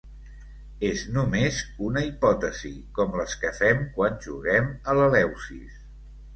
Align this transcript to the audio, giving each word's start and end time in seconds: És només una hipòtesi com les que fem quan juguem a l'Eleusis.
És 0.87 1.03
només 1.17 1.59
una 1.89 2.03
hipòtesi 2.07 2.73
com 2.97 3.15
les 3.21 3.37
que 3.45 3.55
fem 3.61 3.87
quan 4.01 4.21
juguem 4.27 4.75
a 4.95 5.01
l'Eleusis. 5.01 5.81